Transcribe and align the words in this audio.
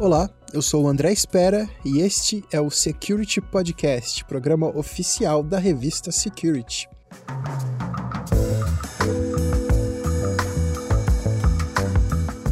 Olá, 0.00 0.30
eu 0.50 0.62
sou 0.62 0.84
o 0.84 0.88
André 0.88 1.12
Espera 1.12 1.68
e 1.84 2.00
este 2.00 2.42
é 2.50 2.58
o 2.58 2.70
Security 2.70 3.38
Podcast, 3.38 4.24
programa 4.24 4.66
oficial 4.74 5.42
da 5.42 5.58
revista 5.58 6.10
Security. 6.10 6.88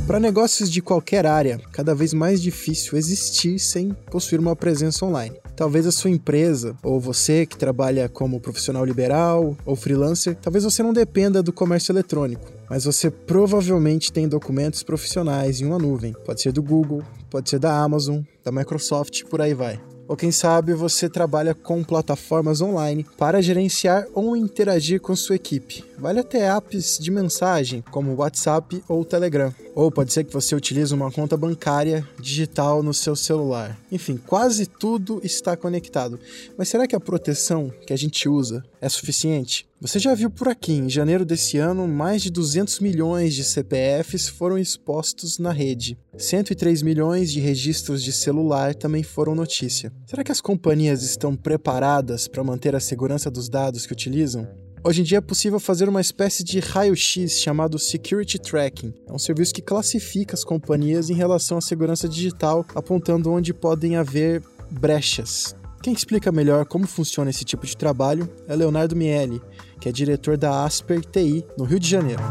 Para 0.06 0.20
negócios 0.20 0.70
de 0.70 0.82
qualquer 0.82 1.24
área, 1.24 1.58
cada 1.72 1.94
vez 1.94 2.12
mais 2.12 2.42
difícil 2.42 2.98
existir 2.98 3.58
sem 3.58 3.94
possuir 4.10 4.40
uma 4.40 4.54
presença 4.54 5.06
online. 5.06 5.40
Talvez 5.56 5.86
a 5.86 5.92
sua 5.92 6.10
empresa, 6.10 6.76
ou 6.82 7.00
você 7.00 7.46
que 7.46 7.56
trabalha 7.56 8.10
como 8.10 8.40
profissional 8.40 8.84
liberal 8.84 9.56
ou 9.64 9.74
freelancer, 9.74 10.36
talvez 10.36 10.64
você 10.64 10.82
não 10.82 10.92
dependa 10.92 11.42
do 11.42 11.52
comércio 11.52 11.92
eletrônico, 11.92 12.52
mas 12.68 12.84
você 12.84 13.10
provavelmente 13.10 14.12
tem 14.12 14.28
documentos 14.28 14.82
profissionais 14.82 15.62
em 15.62 15.64
uma 15.64 15.78
nuvem. 15.78 16.14
Pode 16.24 16.42
ser 16.42 16.52
do 16.52 16.62
Google, 16.62 17.02
pode 17.30 17.50
ser 17.50 17.58
da 17.58 17.82
Amazon, 17.82 18.22
da 18.44 18.52
Microsoft, 18.52 19.24
por 19.24 19.40
aí 19.40 19.54
vai. 19.54 19.80
Ou 20.08 20.16
quem 20.16 20.32
sabe 20.32 20.72
você 20.72 21.06
trabalha 21.06 21.54
com 21.54 21.84
plataformas 21.84 22.62
online 22.62 23.04
para 23.18 23.42
gerenciar 23.42 24.06
ou 24.14 24.34
interagir 24.34 25.02
com 25.02 25.14
sua 25.14 25.36
equipe. 25.36 25.84
Vale 25.98 26.20
até 26.20 26.48
apps 26.48 26.98
de 26.98 27.10
mensagem, 27.10 27.84
como 27.90 28.14
WhatsApp 28.14 28.82
ou 28.88 29.04
Telegram. 29.04 29.52
Ou 29.74 29.92
pode 29.92 30.10
ser 30.10 30.24
que 30.24 30.32
você 30.32 30.54
utilize 30.54 30.94
uma 30.94 31.12
conta 31.12 31.36
bancária 31.36 32.08
digital 32.18 32.82
no 32.82 32.94
seu 32.94 33.14
celular. 33.14 33.78
Enfim, 33.92 34.16
quase 34.16 34.64
tudo 34.64 35.20
está 35.22 35.54
conectado. 35.54 36.18
Mas 36.56 36.70
será 36.70 36.86
que 36.86 36.96
a 36.96 37.00
proteção 37.00 37.70
que 37.86 37.92
a 37.92 37.96
gente 37.96 38.30
usa 38.30 38.64
é 38.80 38.88
suficiente? 38.88 39.67
Você 39.80 40.00
já 40.00 40.12
viu 40.12 40.28
por 40.28 40.48
aqui, 40.48 40.72
em 40.72 40.90
janeiro 40.90 41.24
desse 41.24 41.56
ano, 41.56 41.86
mais 41.86 42.20
de 42.20 42.32
200 42.32 42.80
milhões 42.80 43.32
de 43.32 43.44
CPFs 43.44 44.26
foram 44.26 44.58
expostos 44.58 45.38
na 45.38 45.52
rede. 45.52 45.96
103 46.16 46.82
milhões 46.82 47.30
de 47.30 47.38
registros 47.38 48.02
de 48.02 48.12
celular 48.12 48.74
também 48.74 49.04
foram 49.04 49.36
notícia. 49.36 49.92
Será 50.04 50.24
que 50.24 50.32
as 50.32 50.40
companhias 50.40 51.04
estão 51.04 51.36
preparadas 51.36 52.26
para 52.26 52.42
manter 52.42 52.74
a 52.74 52.80
segurança 52.80 53.30
dos 53.30 53.48
dados 53.48 53.86
que 53.86 53.92
utilizam? 53.92 54.48
Hoje 54.82 55.02
em 55.02 55.04
dia 55.04 55.18
é 55.18 55.20
possível 55.20 55.60
fazer 55.60 55.88
uma 55.88 56.00
espécie 56.00 56.42
de 56.42 56.58
raio-x 56.58 57.38
chamado 57.40 57.78
Security 57.78 58.36
Tracking. 58.36 58.92
É 59.06 59.12
um 59.12 59.18
serviço 59.18 59.54
que 59.54 59.62
classifica 59.62 60.34
as 60.34 60.42
companhias 60.42 61.08
em 61.08 61.14
relação 61.14 61.56
à 61.56 61.60
segurança 61.60 62.08
digital, 62.08 62.66
apontando 62.74 63.30
onde 63.30 63.54
podem 63.54 63.94
haver 63.94 64.42
brechas. 64.72 65.54
Quem 65.80 65.92
explica 65.92 66.32
melhor 66.32 66.66
como 66.66 66.88
funciona 66.88 67.30
esse 67.30 67.44
tipo 67.44 67.64
de 67.64 67.76
trabalho 67.76 68.28
é 68.48 68.56
Leonardo 68.56 68.96
Miele, 68.96 69.40
que 69.80 69.88
é 69.88 69.92
diretor 69.92 70.36
da 70.36 70.64
Asper 70.64 71.00
TI 71.00 71.44
no 71.56 71.64
Rio 71.64 71.80
de 71.80 71.88
Janeiro. 71.88 72.22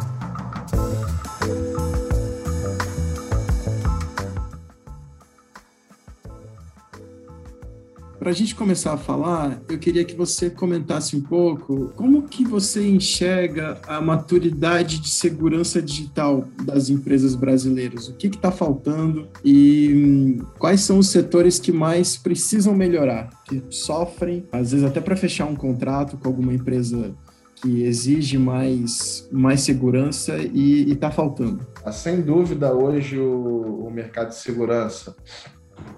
Para 8.27 8.33
a 8.33 8.35
gente 8.35 8.55
começar 8.55 8.91
a 8.91 8.97
falar, 8.97 9.61
eu 9.69 9.79
queria 9.79 10.03
que 10.03 10.13
você 10.13 10.49
comentasse 10.49 11.15
um 11.15 11.21
pouco 11.21 11.93
como 11.95 12.23
que 12.23 12.43
você 12.43 12.85
enxerga 12.85 13.79
a 13.87 14.01
maturidade 14.01 14.99
de 14.99 15.07
segurança 15.07 15.81
digital 15.81 16.45
das 16.65 16.89
empresas 16.89 17.35
brasileiras. 17.35 18.09
O 18.09 18.13
que 18.15 18.27
está 18.27 18.51
faltando 18.51 19.29
e 19.45 19.93
hum, 19.95 20.45
quais 20.59 20.81
são 20.81 20.99
os 20.99 21.07
setores 21.07 21.57
que 21.57 21.71
mais 21.71 22.17
precisam 22.17 22.75
melhorar, 22.75 23.29
que 23.45 23.63
sofrem, 23.69 24.45
às 24.51 24.71
vezes 24.71 24.85
até 24.85 24.99
para 24.99 25.15
fechar 25.15 25.45
um 25.45 25.55
contrato 25.55 26.17
com 26.17 26.27
alguma 26.27 26.53
empresa 26.53 27.15
que 27.61 27.83
exige 27.83 28.37
mais, 28.37 29.27
mais 29.31 29.61
segurança 29.61 30.37
e 30.37 30.91
está 30.91 31.09
faltando? 31.09 31.65
Ah, 31.83 31.91
sem 31.91 32.21
dúvida, 32.21 32.73
hoje 32.73 33.17
o, 33.17 33.85
o, 33.85 33.91
mercado 33.91 34.29
de 34.29 34.35
segurança 34.35 35.15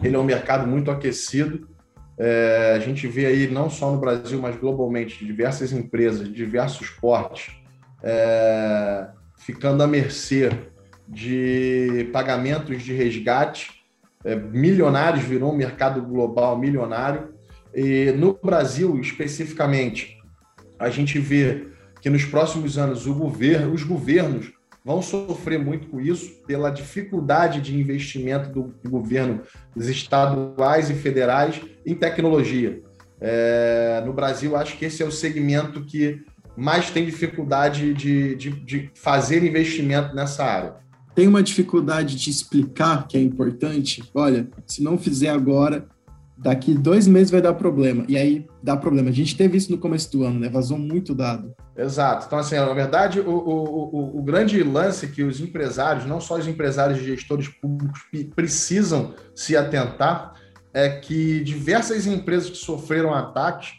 ele 0.02 0.16
é 0.16 0.20
um 0.20 0.24
mercado 0.24 0.68
muito 0.68 0.90
aquecido. 0.90 1.68
É, 2.18 2.74
a 2.76 2.80
gente 2.80 3.08
vê 3.08 3.26
aí, 3.26 3.50
não 3.50 3.70
só 3.70 3.92
no 3.92 4.00
Brasil, 4.00 4.40
mas 4.42 4.56
globalmente, 4.58 5.26
diversas 5.26 5.72
empresas 5.72 6.32
diversos 6.32 6.90
portes 6.90 7.54
é, 8.04 9.08
ficando 9.38 9.84
à 9.84 9.88
mercê 9.88 10.50
de 11.08 12.10
pagamentos 12.14 12.84
de 12.84 12.94
resgate. 12.94 13.72
É, 14.24 14.36
milionários 14.36 15.24
virou 15.24 15.54
um 15.54 15.56
mercado 15.56 16.02
global 16.02 16.58
milionário. 16.58 17.34
E 17.74 18.12
no 18.14 18.34
Brasil, 18.34 19.00
especificamente, 19.00 20.19
a 20.80 20.90
gente 20.90 21.20
vê 21.20 21.68
que 22.02 22.10
nos 22.10 22.24
próximos 22.24 22.78
anos 22.78 23.06
governo, 23.06 23.74
os 23.74 23.84
governos 23.84 24.54
vão 24.84 25.02
sofrer 25.02 25.60
muito 25.60 25.88
com 25.88 26.00
isso, 26.00 26.42
pela 26.48 26.70
dificuldade 26.70 27.62
de 27.62 27.78
investimento 27.78 28.50
do 28.50 28.90
governo 28.90 29.42
dos 29.76 29.88
estaduais 29.88 30.90
e 30.90 30.94
federais 30.94 31.62
em 31.86 31.94
tecnologia. 31.94 32.82
É, 33.22 34.02
no 34.06 34.14
Brasil, 34.14 34.56
acho 34.56 34.78
que 34.78 34.86
esse 34.86 35.04
é 35.04 35.06
o 35.06 35.12
segmento 35.12 35.84
que 35.84 36.24
mais 36.56 36.90
tem 36.90 37.06
dificuldade 37.06 37.94
de, 37.94 38.36
de, 38.36 38.50
de 38.52 38.92
fazer 38.96 39.44
investimento 39.44 40.16
nessa 40.16 40.44
área. 40.44 40.76
Tem 41.14 41.28
uma 41.28 41.44
dificuldade 41.44 42.16
de 42.16 42.30
explicar 42.30 43.08
que 43.08 43.18
é 43.18 43.22
importante? 43.22 44.02
Olha, 44.14 44.48
se 44.66 44.82
não 44.82 44.98
fizer 44.98 45.30
agora, 45.30 45.86
daqui 46.42 46.74
dois 46.74 47.08
meses 47.08 47.32
vai 47.32 47.42
dar 47.42 47.54
problema. 47.54 48.06
E 48.08 48.18
aí 48.18 48.48
dá 48.64 48.78
problema. 48.78 49.10
A 49.10 49.14
gente 49.14 49.36
teve 49.36 49.58
isso 49.58 49.72
no 49.72 49.78
começo 49.78 50.12
do 50.12 50.24
ano, 50.24 50.40
né? 50.40 50.50
Vazou 50.50 50.78
muito 50.78 51.14
dado. 51.14 51.54
Exato. 51.78 52.26
Então, 52.26 52.40
assim, 52.40 52.56
na 52.56 52.74
verdade, 52.74 53.20
o, 53.20 53.30
o, 53.30 53.96
o, 53.96 54.20
o 54.20 54.22
grande 54.22 54.62
lance 54.64 55.08
que 55.08 55.24
os 55.24 55.40
empresários, 55.40 56.06
não 56.06 56.20
só 56.20 56.38
os 56.38 56.48
empresários 56.48 57.00
e 57.00 57.04
gestores 57.04 57.48
públicos, 57.48 58.02
precisam 58.36 59.14
se 59.36 59.56
atentar 59.56 60.34
é 60.74 60.90
que 60.90 61.44
diversas 61.44 62.06
empresas 62.06 62.50
que 62.50 62.58
sofreram 62.58 63.14
ataques, 63.14 63.74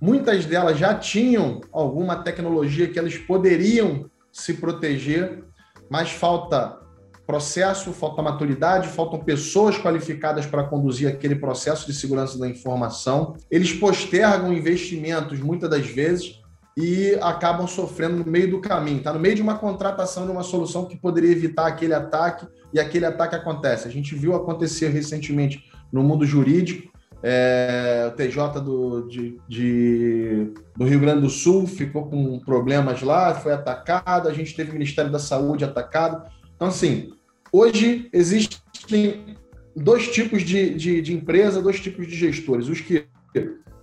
muitas 0.00 0.46
delas 0.46 0.78
já 0.78 0.94
tinham 0.94 1.60
alguma 1.70 2.16
tecnologia 2.16 2.88
que 2.88 2.98
elas 2.98 3.16
poderiam 3.16 4.10
se 4.32 4.54
proteger, 4.54 5.44
mas 5.90 6.10
falta 6.10 6.78
processo, 7.26 7.92
falta 7.92 8.22
maturidade, 8.22 8.88
faltam 8.88 9.18
pessoas 9.18 9.78
qualificadas 9.78 10.46
para 10.46 10.64
conduzir 10.64 11.08
aquele 11.08 11.34
processo 11.34 11.86
de 11.86 11.94
segurança 11.94 12.38
da 12.38 12.48
informação. 12.48 13.36
Eles 13.50 13.72
postergam 13.72 14.52
investimentos 14.52 15.40
muitas 15.40 15.70
das 15.70 15.86
vezes 15.86 16.40
e 16.76 17.16
acabam 17.22 17.66
sofrendo 17.66 18.24
no 18.24 18.30
meio 18.30 18.50
do 18.50 18.60
caminho. 18.60 18.98
Está 18.98 19.12
no 19.12 19.20
meio 19.20 19.34
de 19.34 19.42
uma 19.42 19.56
contratação 19.56 20.26
de 20.26 20.32
uma 20.32 20.42
solução 20.42 20.86
que 20.86 20.96
poderia 20.96 21.30
evitar 21.30 21.66
aquele 21.66 21.94
ataque 21.94 22.46
e 22.72 22.80
aquele 22.80 23.06
ataque 23.06 23.34
acontece. 23.34 23.86
A 23.86 23.90
gente 23.90 24.14
viu 24.14 24.34
acontecer 24.34 24.88
recentemente 24.88 25.64
no 25.92 26.02
mundo 26.02 26.26
jurídico. 26.26 26.92
É, 27.22 28.10
o 28.12 28.16
TJ 28.16 28.60
do, 28.60 29.08
de, 29.08 29.38
de, 29.48 30.52
do 30.76 30.84
Rio 30.84 31.00
Grande 31.00 31.22
do 31.22 31.30
Sul 31.30 31.66
ficou 31.66 32.06
com 32.06 32.38
problemas 32.40 33.00
lá, 33.00 33.34
foi 33.34 33.54
atacado, 33.54 34.28
a 34.28 34.32
gente 34.34 34.54
teve 34.54 34.70
o 34.70 34.74
Ministério 34.74 35.10
da 35.10 35.18
Saúde 35.18 35.64
atacado. 35.64 36.22
Então, 36.54 36.68
assim, 36.68 37.13
hoje 37.54 38.08
existem 38.12 39.36
dois 39.76 40.08
tipos 40.08 40.42
de, 40.42 40.74
de, 40.74 41.00
de 41.00 41.14
empresa, 41.14 41.62
dois 41.62 41.78
tipos 41.78 42.08
de 42.08 42.16
gestores. 42.16 42.68
Os 42.68 42.80
que 42.80 43.06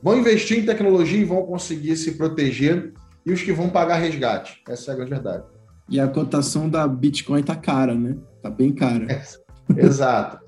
vão 0.03 0.17
investir 0.17 0.59
em 0.59 0.65
tecnologia 0.65 1.19
e 1.19 1.23
vão 1.23 1.43
conseguir 1.43 1.95
se 1.95 2.13
proteger, 2.13 2.93
e 3.25 3.31
os 3.31 3.41
que 3.41 3.53
vão 3.53 3.69
pagar 3.69 3.97
resgate. 3.97 4.61
Essa 4.67 4.91
é 4.91 4.93
a 4.93 4.95
grande 4.97 5.11
verdade. 5.11 5.43
E 5.89 5.99
a 5.99 6.07
cotação 6.07 6.69
da 6.69 6.87
Bitcoin 6.87 7.43
tá 7.43 7.55
cara, 7.55 7.93
né? 7.95 8.17
Tá 8.41 8.49
bem 8.49 8.73
cara. 8.73 9.07
É, 9.09 9.85
exato. 9.85 10.39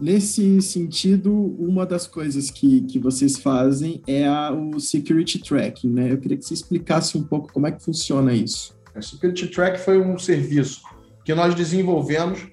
Nesse 0.00 0.60
sentido, 0.62 1.32
uma 1.58 1.86
das 1.86 2.06
coisas 2.06 2.50
que, 2.50 2.80
que 2.82 2.98
vocês 2.98 3.36
fazem 3.36 4.02
é 4.06 4.26
a, 4.26 4.52
o 4.52 4.80
security 4.80 5.38
tracking, 5.38 5.90
né? 5.90 6.10
Eu 6.10 6.18
queria 6.18 6.36
que 6.36 6.44
você 6.44 6.54
explicasse 6.54 7.16
um 7.16 7.22
pouco 7.22 7.52
como 7.52 7.66
é 7.66 7.72
que 7.72 7.84
funciona 7.84 8.32
isso. 8.32 8.74
O 8.96 9.02
security 9.02 9.48
track 9.48 9.78
foi 9.78 10.00
um 10.00 10.18
serviço 10.18 10.82
que 11.24 11.34
nós 11.34 11.54
desenvolvemos, 11.54 12.46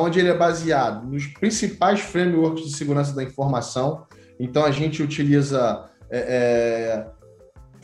onde 0.00 0.18
ele 0.18 0.28
é 0.28 0.36
baseado 0.36 1.06
nos 1.06 1.26
principais 1.26 2.00
frameworks 2.00 2.64
de 2.64 2.76
segurança 2.76 3.14
da 3.14 3.22
informação. 3.22 4.06
Então, 4.38 4.64
a 4.64 4.70
gente 4.70 5.02
utiliza 5.02 5.88
é, 6.10 6.18
é, 6.18 7.06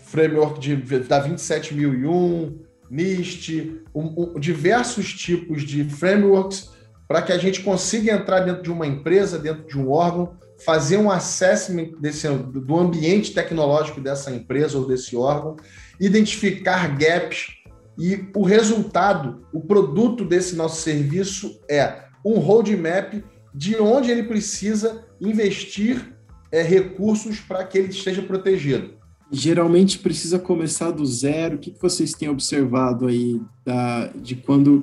framework 0.05 0.59
de, 0.59 0.77
da 0.77 1.21
27001, 1.21 2.59
NIST, 2.91 3.81
um, 3.95 4.35
um, 4.35 4.41
diversos 4.41 5.13
tipos 5.13 5.63
de 5.63 5.85
frameworks 5.85 6.71
para 7.07 7.23
que 7.23 7.33
a 7.33 7.39
gente 7.39 7.63
consiga 7.63 8.13
entrar 8.13 8.41
dentro 8.41 8.63
de 8.63 8.71
uma 8.71 8.87
empresa, 8.87 9.39
dentro 9.39 9.67
de 9.67 9.79
um 9.79 9.91
órgão, 9.91 10.37
fazer 10.65 10.97
um 10.97 11.11
assessment 11.11 11.93
desse, 12.01 12.29
do 12.29 12.79
ambiente 12.79 13.33
tecnológico 13.33 14.01
dessa 14.01 14.31
empresa 14.31 14.79
ou 14.79 14.87
desse 14.87 15.17
órgão, 15.17 15.57
identificar 15.99 16.97
gaps 16.97 17.60
e 18.01 18.31
o 18.35 18.43
resultado, 18.43 19.47
o 19.53 19.61
produto 19.61 20.25
desse 20.25 20.57
nosso 20.57 20.81
serviço 20.81 21.61
é 21.69 22.05
um 22.25 22.39
roadmap 22.39 23.23
de 23.55 23.77
onde 23.77 24.11
ele 24.11 24.23
precisa 24.23 25.05
investir 25.21 26.17
é, 26.51 26.63
recursos 26.63 27.41
para 27.41 27.63
que 27.63 27.77
ele 27.77 27.89
esteja 27.89 28.23
protegido. 28.23 28.95
Geralmente 29.31 29.99
precisa 29.99 30.39
começar 30.39 30.91
do 30.91 31.05
zero. 31.05 31.57
O 31.57 31.59
que 31.59 31.75
vocês 31.79 32.13
têm 32.13 32.31
observado 32.31 33.07
aí 33.07 33.39
da, 33.65 34.07
de 34.07 34.35
quando 34.35 34.83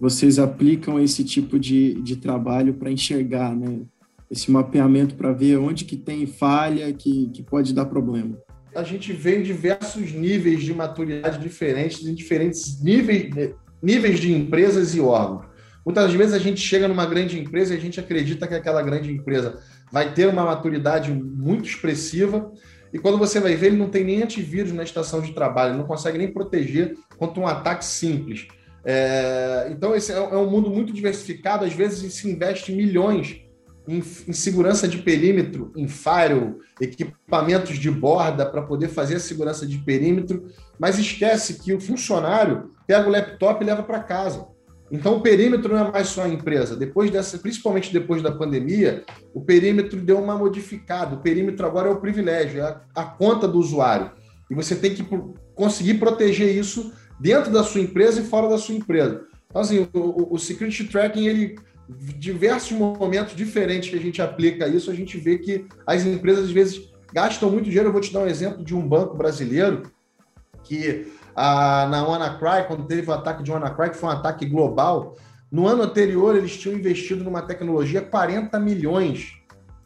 vocês 0.00 0.36
aplicam 0.36 0.98
esse 0.98 1.22
tipo 1.22 1.60
de, 1.60 1.94
de 2.02 2.16
trabalho 2.16 2.74
para 2.74 2.90
enxergar, 2.90 3.54
né? 3.54 3.82
Esse 4.28 4.50
mapeamento 4.50 5.14
para 5.14 5.32
ver 5.32 5.56
onde 5.56 5.84
que 5.84 5.96
tem 5.96 6.26
falha 6.26 6.92
que, 6.92 7.30
que 7.32 7.44
pode 7.44 7.72
dar 7.72 7.86
problema. 7.86 8.36
A 8.76 8.82
gente 8.82 9.12
vê 9.12 9.38
em 9.38 9.42
diversos 9.42 10.12
níveis 10.12 10.62
de 10.62 10.74
maturidade 10.74 11.38
diferentes, 11.38 12.06
em 12.06 12.14
diferentes 12.14 12.82
níveis, 12.82 13.54
níveis 13.82 14.20
de 14.20 14.30
empresas 14.32 14.94
e 14.94 15.00
órgãos. 15.00 15.46
Muitas 15.84 16.12
vezes 16.12 16.34
a 16.34 16.38
gente 16.38 16.60
chega 16.60 16.86
numa 16.86 17.06
grande 17.06 17.40
empresa 17.40 17.72
e 17.72 17.78
a 17.78 17.80
gente 17.80 17.98
acredita 17.98 18.46
que 18.46 18.54
aquela 18.54 18.82
grande 18.82 19.10
empresa 19.10 19.62
vai 19.90 20.12
ter 20.12 20.28
uma 20.28 20.44
maturidade 20.44 21.10
muito 21.10 21.68
expressiva, 21.68 22.52
e 22.92 22.98
quando 22.98 23.16
você 23.16 23.40
vai 23.40 23.54
ver, 23.56 23.68
ele 23.68 23.76
não 23.76 23.88
tem 23.88 24.04
nem 24.04 24.22
antivírus 24.22 24.72
na 24.72 24.82
estação 24.82 25.20
de 25.22 25.32
trabalho, 25.32 25.76
não 25.76 25.84
consegue 25.84 26.18
nem 26.18 26.30
proteger 26.30 26.94
contra 27.16 27.40
um 27.40 27.46
ataque 27.46 27.84
simples. 27.84 28.46
É, 28.84 29.68
então, 29.70 29.94
esse 29.94 30.12
é, 30.12 30.16
é 30.16 30.36
um 30.36 30.50
mundo 30.50 30.68
muito 30.68 30.92
diversificado, 30.92 31.64
às 31.64 31.72
vezes 31.72 32.12
se 32.12 32.30
investe 32.30 32.72
milhões 32.72 33.45
em, 33.88 33.98
em, 33.98 34.32
segurança 34.32 34.88
de 34.88 34.98
perímetro, 34.98 35.72
em 35.76 35.86
firewall, 35.88 36.58
equipamentos 36.80 37.78
de 37.78 37.90
borda 37.90 38.44
para 38.46 38.62
poder 38.62 38.88
fazer 38.88 39.16
a 39.16 39.20
segurança 39.20 39.66
de 39.66 39.78
perímetro, 39.78 40.46
mas 40.78 40.98
esquece 40.98 41.54
que 41.62 41.72
o 41.72 41.80
funcionário 41.80 42.70
pega 42.86 43.08
o 43.08 43.10
laptop 43.10 43.62
e 43.62 43.66
leva 43.66 43.82
para 43.82 44.02
casa. 44.02 44.46
Então, 44.90 45.16
o 45.16 45.20
perímetro 45.20 45.74
não 45.74 45.88
é 45.88 45.90
mais 45.90 46.08
só 46.08 46.22
a 46.22 46.28
empresa. 46.28 46.76
Depois 46.76 47.10
dessa, 47.10 47.38
principalmente 47.38 47.92
depois 47.92 48.22
da 48.22 48.30
pandemia, 48.30 49.04
o 49.34 49.40
perímetro 49.40 50.00
deu 50.00 50.18
uma 50.18 50.36
modificada. 50.36 51.16
O 51.16 51.20
perímetro 51.20 51.66
agora 51.66 51.88
é 51.88 51.92
o 51.92 52.00
privilégio, 52.00 52.60
é 52.60 52.62
a, 52.62 52.80
a 52.94 53.04
conta 53.04 53.48
do 53.48 53.58
usuário. 53.58 54.12
E 54.48 54.54
você 54.54 54.76
tem 54.76 54.94
que 54.94 55.04
conseguir 55.54 55.94
proteger 55.94 56.54
isso 56.54 56.92
dentro 57.18 57.50
da 57.50 57.64
sua 57.64 57.80
empresa 57.80 58.20
e 58.20 58.24
fora 58.24 58.48
da 58.48 58.58
sua 58.58 58.76
empresa. 58.76 59.22
Então, 59.48 59.60
assim, 59.60 59.88
o, 59.92 60.34
o 60.34 60.38
security 60.38 60.84
tracking, 60.84 61.26
ele 61.26 61.56
diversos 61.88 62.72
momentos 62.72 63.36
diferentes 63.36 63.90
que 63.90 63.96
a 63.96 64.00
gente 64.00 64.20
aplica 64.20 64.66
isso, 64.66 64.90
a 64.90 64.94
gente 64.94 65.16
vê 65.18 65.38
que 65.38 65.66
as 65.86 66.04
empresas 66.04 66.46
às 66.46 66.50
vezes 66.50 66.92
gastam 67.12 67.50
muito 67.50 67.66
dinheiro. 67.66 67.88
Eu 67.88 67.92
vou 67.92 68.00
te 68.00 68.12
dar 68.12 68.20
um 68.20 68.26
exemplo 68.26 68.64
de 68.64 68.74
um 68.74 68.86
banco 68.86 69.16
brasileiro 69.16 69.82
que 70.64 71.06
ah, 71.34 71.86
na 71.88 72.06
WannaCry, 72.06 72.66
quando 72.66 72.86
teve 72.86 73.08
o 73.08 73.14
ataque 73.14 73.42
de 73.42 73.52
WannaCry, 73.52 73.90
que 73.90 73.96
foi 73.96 74.08
um 74.08 74.12
ataque 74.12 74.46
global, 74.46 75.16
no 75.50 75.68
ano 75.68 75.82
anterior 75.82 76.34
eles 76.34 76.56
tinham 76.56 76.76
investido 76.76 77.22
numa 77.22 77.42
tecnologia 77.42 78.02
40 78.02 78.58
milhões 78.58 79.34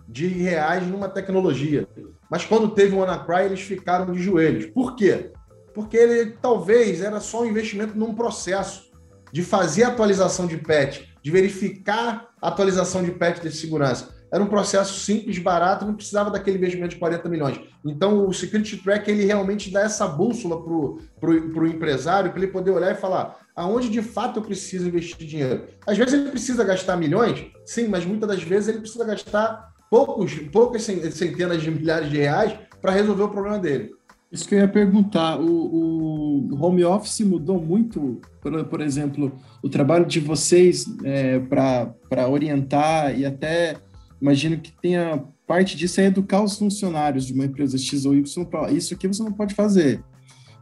de 0.09 0.27
reais 0.27 0.87
numa 0.87 1.09
tecnologia. 1.09 1.87
Mas 2.31 2.45
quando 2.45 2.71
teve 2.71 2.95
o 2.95 3.01
WannaCry, 3.01 3.45
eles 3.45 3.61
ficaram 3.61 4.13
de 4.13 4.19
joelhos. 4.21 4.67
Por 4.67 4.97
quê? 4.97 5.33
Porque 5.75 5.97
ele 5.97 6.33
talvez 6.41 7.03
era 7.03 7.21
só 7.21 7.43
um 7.43 7.47
investimento 7.47 7.97
num 7.97 8.15
processo 8.15 8.91
de 9.33 9.43
fazer 9.43 9.85
atualização 9.85 10.47
de 10.47 10.57
patch, 10.57 11.03
de 11.23 11.31
verificar 11.31 12.29
a 12.41 12.49
atualização 12.49 13.03
de 13.03 13.11
patch 13.11 13.41
de 13.41 13.53
segurança. 13.53 14.09
Era 14.33 14.43
um 14.43 14.47
processo 14.47 15.01
simples, 15.01 15.39
barato, 15.39 15.85
não 15.85 15.95
precisava 15.95 16.31
daquele 16.31 16.57
investimento 16.57 16.91
de 16.91 17.01
40 17.01 17.29
milhões. 17.29 17.61
Então, 17.85 18.29
o 18.29 18.33
Security 18.33 18.77
Track 18.77 19.11
ele 19.11 19.25
realmente 19.25 19.71
dá 19.73 19.81
essa 19.81 20.07
bússola 20.07 20.63
para 20.63 21.31
o 21.31 21.67
empresário, 21.67 22.31
para 22.31 22.41
ele 22.41 22.53
poder 22.53 22.71
olhar 22.71 22.93
e 22.93 22.95
falar 22.95 23.41
aonde 23.61 23.91
de 23.91 24.01
fato 24.01 24.39
eu 24.39 24.43
preciso 24.43 24.89
investir 24.89 25.27
dinheiro. 25.27 25.65
Às 25.87 25.99
vezes 25.99 26.15
ele 26.15 26.31
precisa 26.31 26.65
gastar 26.65 26.97
milhões, 26.97 27.47
sim, 27.65 27.89
mas 27.89 28.07
muitas 28.07 28.29
das 28.29 28.43
vezes 28.43 28.69
ele 28.69 28.81
precisa 28.81 29.05
gastar 29.05 29.75
poucos, 29.91 30.33
poucas 30.51 30.83
centenas 30.83 31.61
de 31.61 31.71
milhares 31.71 32.09
de 32.09 32.17
reais 32.17 32.59
para 32.81 32.93
resolver 32.93 33.25
o 33.25 33.29
problema 33.29 33.59
dele. 33.59 33.93
Isso 34.31 34.49
que 34.49 34.55
eu 34.55 34.61
ia 34.61 34.69
perguntar, 34.69 35.41
o, 35.41 36.49
o 36.53 36.65
home 36.65 36.85
office 36.85 37.21
mudou 37.21 37.61
muito, 37.61 38.21
por, 38.41 38.65
por 38.65 38.81
exemplo, 38.81 39.33
o 39.61 39.69
trabalho 39.69 40.07
de 40.07 40.21
vocês 40.21 40.87
é, 41.03 41.41
para 41.41 42.29
orientar 42.29 43.19
e 43.19 43.27
até 43.27 43.77
imagino 44.23 44.59
que 44.59 44.71
tenha 44.81 45.25
parte 45.47 45.77
disso 45.77 46.01
é 46.01 46.05
educar 46.05 46.43
os 46.43 46.57
funcionários 46.57 47.27
de 47.27 47.33
uma 47.33 47.45
empresa 47.45 47.77
X 47.77 48.05
ou 48.05 48.15
Y 48.15 48.45
para 48.45 48.71
isso 48.71 48.95
aqui 48.95 49.09
você 49.09 49.23
não 49.23 49.33
pode 49.33 49.53
fazer. 49.53 50.01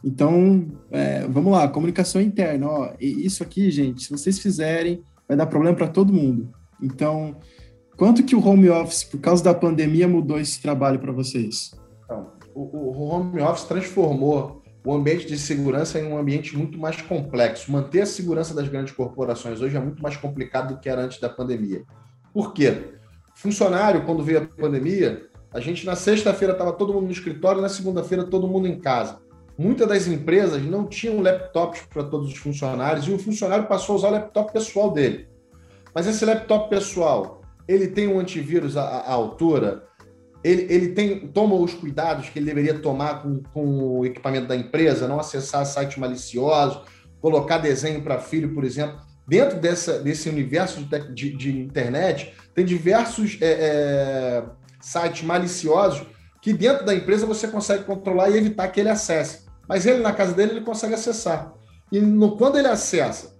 Então, 0.02 0.66
é, 0.90 1.26
vamos 1.28 1.52
lá, 1.52 1.68
comunicação 1.68 2.22
interna. 2.22 2.66
Ó, 2.68 2.94
isso 2.98 3.42
aqui, 3.42 3.70
gente, 3.70 4.04
se 4.04 4.10
vocês 4.10 4.38
fizerem, 4.38 5.02
vai 5.26 5.36
dar 5.36 5.46
problema 5.46 5.76
para 5.76 5.88
todo 5.88 6.12
mundo. 6.12 6.48
Então, 6.80 7.36
quanto 7.96 8.22
que 8.22 8.34
o 8.34 8.46
home 8.46 8.70
office, 8.70 9.04
por 9.04 9.20
causa 9.20 9.42
da 9.42 9.52
pandemia, 9.52 10.08
mudou 10.08 10.40
esse 10.40 10.62
trabalho 10.62 11.00
para 11.00 11.12
vocês? 11.12 11.72
Então, 12.04 12.37
o, 12.58 12.90
o 12.90 13.08
home 13.08 13.40
office 13.40 13.64
transformou 13.64 14.62
o 14.84 14.92
ambiente 14.92 15.26
de 15.26 15.38
segurança 15.38 15.98
em 16.00 16.04
um 16.10 16.18
ambiente 16.18 16.56
muito 16.56 16.78
mais 16.78 17.00
complexo. 17.02 17.70
Manter 17.70 18.02
a 18.02 18.06
segurança 18.06 18.54
das 18.54 18.68
grandes 18.68 18.92
corporações 18.92 19.60
hoje 19.60 19.76
é 19.76 19.80
muito 19.80 20.02
mais 20.02 20.16
complicado 20.16 20.74
do 20.74 20.80
que 20.80 20.88
era 20.88 21.02
antes 21.02 21.20
da 21.20 21.28
pandemia. 21.28 21.84
Por 22.32 22.52
quê? 22.52 22.94
Funcionário, 23.34 24.04
quando 24.04 24.24
veio 24.24 24.38
a 24.38 24.46
pandemia, 24.46 25.26
a 25.52 25.60
gente 25.60 25.86
na 25.86 25.94
sexta-feira 25.94 26.52
estava 26.52 26.72
todo 26.72 26.92
mundo 26.92 27.06
no 27.06 27.12
escritório, 27.12 27.62
na 27.62 27.68
segunda-feira 27.68 28.24
todo 28.24 28.48
mundo 28.48 28.66
em 28.66 28.78
casa. 28.80 29.20
Muitas 29.56 29.88
das 29.88 30.06
empresas 30.06 30.64
não 30.64 30.86
tinham 30.86 31.20
laptops 31.20 31.82
para 31.82 32.04
todos 32.04 32.28
os 32.28 32.38
funcionários 32.38 33.06
e 33.06 33.12
o 33.12 33.18
funcionário 33.18 33.66
passou 33.66 33.94
a 33.94 33.96
usar 33.96 34.08
o 34.08 34.12
laptop 34.12 34.52
pessoal 34.52 34.90
dele. 34.90 35.28
Mas 35.94 36.06
esse 36.06 36.24
laptop 36.24 36.70
pessoal, 36.70 37.42
ele 37.66 37.88
tem 37.88 38.08
um 38.08 38.18
antivírus 38.18 38.76
à, 38.76 38.82
à 38.82 39.12
altura, 39.12 39.84
ele, 40.42 40.66
ele 40.72 40.88
tem, 40.88 41.28
toma 41.28 41.54
os 41.54 41.74
cuidados 41.74 42.28
que 42.28 42.38
ele 42.38 42.46
deveria 42.46 42.78
tomar 42.78 43.22
com, 43.22 43.42
com 43.52 43.98
o 43.98 44.06
equipamento 44.06 44.46
da 44.46 44.56
empresa, 44.56 45.08
não 45.08 45.18
acessar 45.18 45.66
sites 45.66 45.96
maliciosos, 45.98 46.82
colocar 47.20 47.58
desenho 47.58 48.02
para 48.02 48.18
filho, 48.18 48.54
por 48.54 48.64
exemplo. 48.64 49.00
Dentro 49.26 49.58
dessa, 49.58 49.98
desse 49.98 50.28
universo 50.28 50.82
de, 50.82 51.12
de, 51.12 51.36
de 51.36 51.60
internet, 51.60 52.34
tem 52.54 52.64
diversos 52.64 53.36
é, 53.40 53.46
é, 53.50 54.44
sites 54.80 55.22
maliciosos 55.22 56.06
que 56.40 56.52
dentro 56.52 56.86
da 56.86 56.94
empresa 56.94 57.26
você 57.26 57.48
consegue 57.48 57.84
controlar 57.84 58.30
e 58.30 58.38
evitar 58.38 58.68
que 58.68 58.80
ele 58.80 58.88
acesse. 58.88 59.46
Mas 59.68 59.84
ele, 59.84 59.98
na 59.98 60.12
casa 60.12 60.32
dele, 60.32 60.52
ele 60.52 60.60
consegue 60.62 60.94
acessar. 60.94 61.52
E 61.90 62.00
no, 62.00 62.36
quando 62.36 62.58
ele 62.58 62.68
acessa 62.68 63.36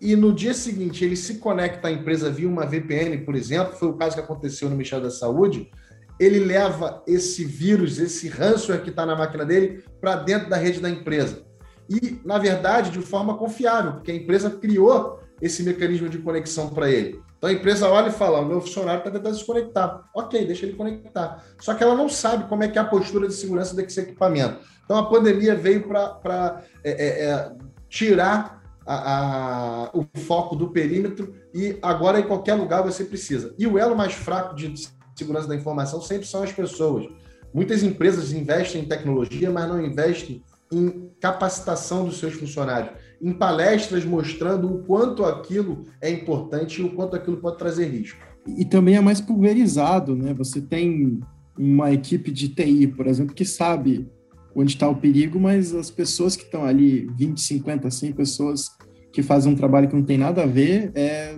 e 0.00 0.14
no 0.14 0.32
dia 0.32 0.54
seguinte 0.54 1.04
ele 1.04 1.16
se 1.16 1.38
conecta 1.38 1.88
à 1.88 1.90
empresa 1.90 2.30
via 2.30 2.48
uma 2.48 2.64
VPN, 2.64 3.18
por 3.18 3.34
exemplo, 3.34 3.76
foi 3.76 3.88
o 3.88 3.94
caso 3.94 4.14
que 4.14 4.20
aconteceu 4.20 4.68
no 4.68 4.76
Ministério 4.76 5.04
da 5.04 5.10
Saúde, 5.10 5.70
ele 6.18 6.40
leva 6.40 7.02
esse 7.06 7.44
vírus, 7.44 7.98
esse 7.98 8.28
ransomware 8.28 8.82
que 8.82 8.90
está 8.90 9.06
na 9.06 9.16
máquina 9.16 9.44
dele, 9.44 9.84
para 10.00 10.16
dentro 10.16 10.48
da 10.48 10.56
rede 10.56 10.80
da 10.80 10.90
empresa. 10.90 11.42
E, 11.88 12.20
na 12.24 12.38
verdade, 12.38 12.90
de 12.90 13.00
forma 13.00 13.36
confiável, 13.36 13.92
porque 13.92 14.10
a 14.10 14.14
empresa 14.14 14.50
criou 14.50 15.20
esse 15.40 15.62
mecanismo 15.62 16.08
de 16.08 16.18
conexão 16.18 16.68
para 16.68 16.90
ele. 16.90 17.22
Então 17.38 17.48
a 17.48 17.52
empresa 17.52 17.88
olha 17.88 18.08
e 18.08 18.12
fala: 18.12 18.40
o 18.40 18.44
meu 18.44 18.60
funcionário 18.60 18.98
está 18.98 19.10
tentando 19.10 19.36
se 19.36 19.44
conectar. 19.44 20.04
Ok, 20.14 20.44
deixa 20.44 20.66
ele 20.66 20.76
conectar. 20.76 21.44
Só 21.60 21.72
que 21.72 21.82
ela 21.82 21.94
não 21.94 22.08
sabe 22.08 22.48
como 22.48 22.64
é 22.64 22.68
que 22.68 22.78
é 22.78 22.80
a 22.80 22.84
postura 22.84 23.28
de 23.28 23.34
segurança 23.34 23.74
desse 23.74 24.00
equipamento. 24.00 24.58
Então 24.84 24.98
a 24.98 25.08
pandemia 25.08 25.54
veio 25.54 25.86
para 25.86 26.62
é, 26.82 26.90
é, 26.90 27.24
é, 27.26 27.52
tirar 27.88 28.62
a, 28.84 29.84
a, 29.84 29.90
o 29.92 30.04
foco 30.18 30.56
do 30.56 30.70
perímetro 30.70 31.34
e 31.54 31.78
agora 31.80 32.18
em 32.18 32.24
qualquer 32.24 32.54
lugar 32.54 32.82
você 32.82 33.04
precisa. 33.04 33.54
E 33.56 33.66
o 33.66 33.78
elo 33.78 33.94
mais 33.94 34.14
fraco 34.14 34.56
de 34.56 34.72
segurança 35.18 35.48
da 35.48 35.56
informação 35.56 36.00
sempre 36.00 36.26
são 36.26 36.42
as 36.42 36.52
pessoas. 36.52 37.06
Muitas 37.52 37.82
empresas 37.82 38.32
investem 38.32 38.82
em 38.82 38.84
tecnologia, 38.84 39.50
mas 39.50 39.68
não 39.68 39.84
investem 39.84 40.42
em 40.72 41.10
capacitação 41.20 42.04
dos 42.04 42.18
seus 42.18 42.34
funcionários, 42.34 42.92
em 43.20 43.32
palestras 43.32 44.04
mostrando 44.04 44.72
o 44.72 44.78
quanto 44.84 45.24
aquilo 45.24 45.84
é 46.00 46.10
importante 46.10 46.80
e 46.80 46.84
o 46.84 46.90
quanto 46.90 47.16
aquilo 47.16 47.38
pode 47.38 47.58
trazer 47.58 47.86
risco. 47.86 48.20
E 48.46 48.64
também 48.64 48.96
é 48.96 49.00
mais 49.00 49.20
pulverizado, 49.20 50.14
né? 50.14 50.34
Você 50.34 50.60
tem 50.60 51.20
uma 51.58 51.92
equipe 51.92 52.30
de 52.30 52.48
TI, 52.48 52.86
por 52.86 53.06
exemplo, 53.06 53.34
que 53.34 53.44
sabe 53.44 54.08
onde 54.54 54.72
está 54.72 54.88
o 54.88 54.96
perigo, 54.96 55.38
mas 55.40 55.74
as 55.74 55.90
pessoas 55.90 56.36
que 56.36 56.44
estão 56.44 56.64
ali, 56.64 57.08
20, 57.16 57.40
50, 57.40 57.90
100 57.90 58.12
pessoas 58.12 58.70
que 59.12 59.22
fazem 59.22 59.52
um 59.52 59.56
trabalho 59.56 59.88
que 59.88 59.96
não 59.96 60.04
tem 60.04 60.18
nada 60.18 60.42
a 60.42 60.46
ver, 60.46 60.92
é, 60.94 61.36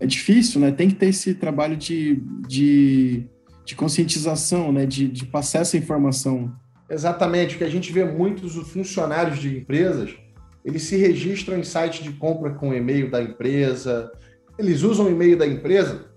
é 0.00 0.06
difícil, 0.06 0.60
né? 0.60 0.72
Tem 0.72 0.88
que 0.88 0.94
ter 0.94 1.06
esse 1.06 1.34
trabalho 1.34 1.76
de, 1.76 2.22
de, 2.48 3.26
de 3.64 3.76
conscientização, 3.76 4.72
né? 4.72 4.86
De, 4.86 5.06
de 5.06 5.26
passar 5.26 5.60
essa 5.60 5.76
informação. 5.76 6.52
Exatamente, 6.88 7.56
que 7.56 7.64
a 7.64 7.68
gente 7.68 7.92
vê 7.92 8.04
muitos 8.04 8.54
funcionários 8.70 9.38
de 9.38 9.56
empresas, 9.58 10.10
eles 10.64 10.82
se 10.82 10.96
registram 10.96 11.58
em 11.58 11.62
sites 11.62 12.02
de 12.02 12.12
compra 12.12 12.54
com 12.54 12.70
o 12.70 12.74
e-mail 12.74 13.10
da 13.10 13.22
empresa, 13.22 14.10
eles 14.58 14.82
usam 14.82 15.06
o 15.06 15.10
e-mail 15.10 15.38
da 15.38 15.46
empresa 15.46 16.10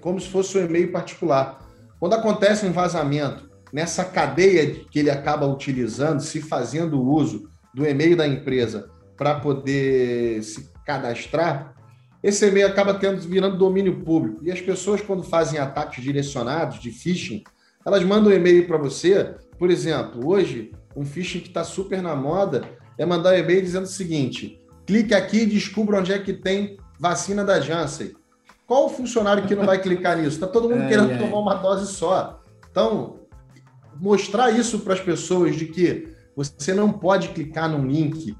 como 0.00 0.20
se 0.20 0.28
fosse 0.28 0.58
um 0.58 0.64
e-mail 0.64 0.92
particular. 0.92 1.58
Quando 1.98 2.14
acontece 2.14 2.66
um 2.66 2.72
vazamento 2.72 3.48
nessa 3.72 4.04
cadeia 4.04 4.74
que 4.90 4.98
ele 4.98 5.10
acaba 5.10 5.46
utilizando, 5.46 6.20
se 6.20 6.40
fazendo 6.42 7.00
uso 7.00 7.48
do 7.72 7.86
e-mail 7.86 8.16
da 8.16 8.26
empresa 8.26 8.90
para 9.16 9.40
poder 9.40 10.42
se 10.42 10.70
cadastrar, 10.84 11.74
esse 12.22 12.46
e-mail 12.46 12.68
acaba 12.68 12.94
tendo, 12.94 13.20
virando 13.20 13.58
domínio 13.58 14.00
público. 14.00 14.44
E 14.44 14.50
as 14.50 14.60
pessoas, 14.60 15.00
quando 15.00 15.22
fazem 15.22 15.58
ataques 15.58 16.02
direcionados 16.02 16.80
de 16.80 16.90
phishing, 16.90 17.42
elas 17.84 18.04
mandam 18.04 18.30
um 18.30 18.34
e-mail 18.34 18.66
para 18.66 18.78
você. 18.78 19.34
Por 19.58 19.70
exemplo, 19.70 20.28
hoje, 20.28 20.72
um 20.96 21.04
phishing 21.04 21.40
que 21.40 21.48
está 21.48 21.64
super 21.64 22.00
na 22.00 22.14
moda 22.14 22.62
é 22.96 23.04
mandar 23.04 23.34
um 23.34 23.38
e-mail 23.38 23.60
dizendo 23.60 23.84
o 23.84 23.88
seguinte: 23.88 24.60
clique 24.86 25.14
aqui 25.14 25.38
e 25.38 25.46
descubra 25.46 25.98
onde 25.98 26.12
é 26.12 26.18
que 26.18 26.32
tem 26.32 26.76
vacina 26.98 27.44
da 27.44 27.60
Janssen. 27.60 28.12
Qual 28.66 28.86
o 28.86 28.88
funcionário 28.88 29.46
que 29.46 29.54
não 29.54 29.66
vai 29.66 29.80
clicar 29.80 30.16
nisso? 30.16 30.36
Está 30.36 30.46
todo 30.46 30.68
mundo 30.70 30.86
querendo 30.88 31.18
tomar 31.18 31.38
uma 31.38 31.54
dose 31.54 31.92
só. 31.92 32.40
Então, 32.70 33.18
mostrar 34.00 34.50
isso 34.50 34.78
para 34.80 34.94
as 34.94 35.00
pessoas 35.00 35.56
de 35.56 35.66
que 35.66 36.08
você 36.34 36.72
não 36.72 36.92
pode 36.92 37.30
clicar 37.30 37.68
num 37.68 37.86
link 37.86 38.36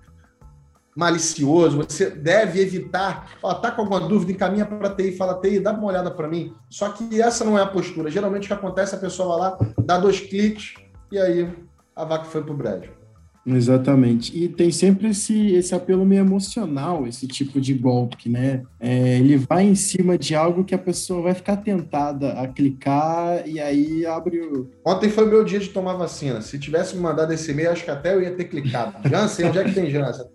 malicioso, 0.95 1.79
você 1.79 2.11
deve 2.11 2.61
evitar. 2.61 3.33
Ó, 3.43 3.55
tá 3.55 3.71
com 3.71 3.83
alguma 3.83 4.01
dúvida, 4.01 4.33
encaminha 4.33 4.67
para 4.67 4.89
a 4.89 4.95
TI, 4.95 5.13
fala 5.13 5.41
TI, 5.41 5.61
dá 5.61 5.73
uma 5.73 5.87
olhada 5.87 6.11
para 6.11 6.29
mim. 6.29 6.55
Só 6.69 6.91
que 6.91 7.21
essa 7.21 7.45
não 7.45 7.59
é 7.59 7.63
a 7.63 7.67
postura. 7.67 8.11
Geralmente 8.11 8.45
o 8.45 8.47
que 8.49 8.53
acontece, 8.53 8.95
a 8.95 8.99
pessoa 8.99 9.37
vai 9.37 9.51
lá, 9.51 9.59
dá 9.79 9.99
dois 9.99 10.21
cliques 10.21 10.75
e 11.11 11.19
aí 11.19 11.53
a 11.97 12.05
vaca 12.05 12.25
foi 12.25 12.43
para 12.43 12.53
o 12.53 12.57
brejo. 12.57 13.02
Exatamente. 13.45 14.37
E 14.37 14.49
tem 14.49 14.71
sempre 14.71 15.09
esse, 15.09 15.53
esse 15.53 15.75
apelo 15.75 16.07
meio 16.07 16.21
emocional, 16.21 17.07
esse 17.07 17.27
tipo 17.27 17.61
de 17.61 17.75
golpe, 17.75 18.29
né? 18.29 18.63
É, 18.79 19.19
ele 19.19 19.37
vai 19.37 19.65
em 19.65 19.75
cima 19.75 20.17
de 20.17 20.35
algo 20.35 20.65
que 20.65 20.75
a 20.75 20.79
pessoa 20.79 21.23
vai 21.23 21.35
ficar 21.35 21.57
tentada 21.57 22.35
a 22.35 22.47
clicar 22.47 23.47
e 23.47 23.61
aí 23.61 24.07
abre 24.07 24.41
o. 24.41 24.71
Ontem 24.85 25.11
foi 25.11 25.27
meu 25.27 25.45
dia 25.45 25.59
de 25.59 25.71
tomar 25.71 25.95
vacina. 25.95 26.41
Se 26.41 26.59
tivesse 26.59 26.95
me 26.95 27.03
mandado 27.03 27.33
esse 27.33 27.51
e-mail, 27.51 27.73
acho 27.73 27.85
que 27.85 27.91
até 27.91 28.15
eu 28.15 28.23
ia 28.23 28.31
ter 28.33 28.45
clicado. 28.45 29.09
Janssen, 29.09 29.47
onde 29.47 29.59
é 29.59 29.65
que 29.65 29.75
tem 29.75 29.91
Janssen? 29.91 30.27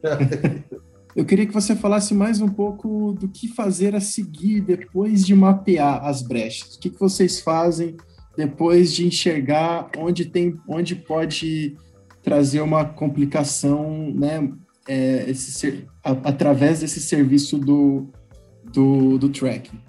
Eu 1.15 1.25
queria 1.25 1.47
que 1.47 1.53
você 1.53 1.75
falasse 1.75 2.13
mais 2.13 2.41
um 2.41 2.47
pouco 2.47 3.13
do 3.13 3.27
que 3.27 3.47
fazer 3.47 3.95
a 3.95 3.99
seguir 3.99 4.61
depois 4.61 5.25
de 5.25 5.33
mapear 5.33 6.05
as 6.05 6.21
brechas. 6.21 6.75
O 6.75 6.79
que, 6.79 6.91
que 6.91 6.99
vocês 6.99 7.39
fazem 7.39 7.97
depois 8.37 8.93
de 8.93 9.07
enxergar 9.07 9.89
onde 9.97 10.25
tem, 10.25 10.55
onde 10.69 10.95
pode 10.95 11.75
trazer 12.27 12.59
uma 12.59 12.83
complicação, 12.83 14.11
né, 14.13 14.51
é, 14.85 15.29
esse, 15.29 15.87
a, 16.03 16.11
através 16.11 16.81
desse 16.81 16.99
serviço 16.99 17.57
do, 17.57 18.09
do, 18.65 19.17
do 19.17 19.29
tracking. 19.29 19.79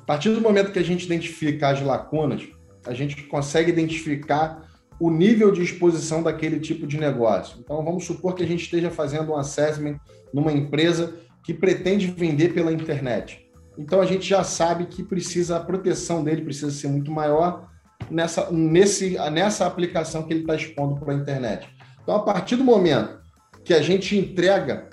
A 0.00 0.04
partir 0.04 0.30
do 0.30 0.40
momento 0.40 0.70
que 0.70 0.78
a 0.78 0.84
gente 0.84 1.04
identifica 1.04 1.70
as 1.70 1.82
lacunas, 1.82 2.46
a 2.86 2.94
gente 2.94 3.24
consegue 3.24 3.72
identificar 3.72 4.62
o 5.00 5.10
nível 5.10 5.50
de 5.50 5.60
exposição 5.60 6.22
daquele 6.22 6.60
tipo 6.60 6.86
de 6.86 6.96
negócio. 6.96 7.58
Então, 7.58 7.84
vamos 7.84 8.04
supor 8.04 8.36
que 8.36 8.44
a 8.44 8.46
gente 8.46 8.62
esteja 8.62 8.92
fazendo 8.92 9.32
um 9.32 9.36
assessment 9.36 9.98
numa 10.32 10.52
empresa 10.52 11.16
que 11.42 11.52
pretende 11.52 12.06
vender 12.06 12.54
pela 12.54 12.72
internet. 12.72 13.44
Então, 13.76 14.00
a 14.00 14.06
gente 14.06 14.24
já 14.24 14.44
sabe 14.44 14.86
que 14.86 15.02
precisa 15.02 15.56
a 15.56 15.60
proteção 15.60 16.22
dele 16.22 16.42
precisa 16.42 16.70
ser 16.70 16.86
muito 16.86 17.10
maior 17.10 17.68
nessa, 18.08 18.52
nesse, 18.52 19.18
nessa 19.32 19.66
aplicação 19.66 20.22
que 20.22 20.32
ele 20.32 20.42
está 20.42 20.54
expondo 20.54 20.94
para 20.94 21.12
a 21.12 21.16
internet. 21.16 21.68
Então, 22.08 22.16
a 22.16 22.22
partir 22.22 22.56
do 22.56 22.64
momento 22.64 23.18
que 23.62 23.74
a 23.74 23.82
gente 23.82 24.16
entrega 24.16 24.88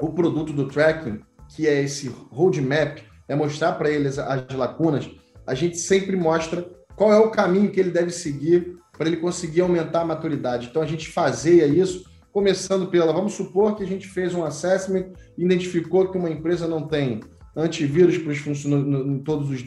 o 0.00 0.08
produto 0.14 0.50
do 0.50 0.66
tracking, 0.66 1.20
que 1.54 1.68
é 1.68 1.82
esse 1.82 2.08
roadmap, 2.30 3.00
é 3.28 3.34
mostrar 3.34 3.72
para 3.72 3.90
eles 3.90 4.18
as 4.18 4.50
lacunas, 4.54 5.10
a 5.46 5.54
gente 5.54 5.76
sempre 5.76 6.16
mostra 6.16 6.66
qual 6.96 7.12
é 7.12 7.18
o 7.18 7.30
caminho 7.30 7.70
que 7.70 7.78
ele 7.78 7.90
deve 7.90 8.10
seguir 8.10 8.78
para 8.96 9.08
ele 9.08 9.18
conseguir 9.18 9.60
aumentar 9.60 10.00
a 10.00 10.06
maturidade. 10.06 10.68
Então, 10.70 10.80
a 10.80 10.86
gente 10.86 11.10
fazeia 11.10 11.66
isso, 11.66 12.04
começando 12.32 12.86
pela, 12.86 13.12
vamos 13.12 13.34
supor 13.34 13.76
que 13.76 13.82
a 13.82 13.86
gente 13.86 14.08
fez 14.08 14.34
um 14.34 14.42
assessment, 14.42 15.12
identificou 15.36 16.10
que 16.10 16.16
uma 16.16 16.30
empresa 16.30 16.66
não 16.66 16.88
tem 16.88 17.20
antivírus 17.58 18.16
para 18.16 18.32
os 18.32 18.38
funcionários 18.38 19.06
em 19.06 19.18
todos 19.18 19.50
os 19.50 19.62